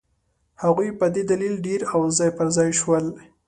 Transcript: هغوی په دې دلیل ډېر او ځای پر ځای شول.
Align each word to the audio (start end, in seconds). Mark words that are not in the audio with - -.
هغوی 0.63 0.89
په 0.99 1.05
دې 1.13 1.23
دلیل 1.31 1.55
ډېر 1.67 1.81
او 1.93 2.01
ځای 2.17 2.29
پر 2.37 2.47
ځای 2.57 2.69
شول. 2.79 3.05